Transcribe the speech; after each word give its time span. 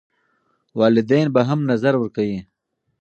والدین 0.79 1.27
به 1.33 1.41
هم 1.49 1.59
نظر 1.71 1.93
ورکوي. 1.97 2.39